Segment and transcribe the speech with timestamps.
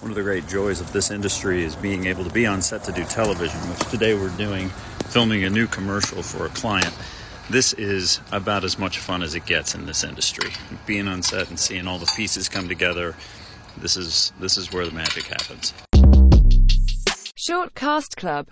[0.00, 2.84] One of the great joys of this industry is being able to be on set
[2.84, 4.70] to do television, which today we're doing,
[5.10, 6.94] filming a new commercial for a client.
[7.50, 10.52] This is about as much fun as it gets in this industry.
[10.86, 13.14] Being on set and seeing all the pieces come together,
[13.76, 15.74] this is this is where the magic happens.
[17.36, 18.46] Short Cast Club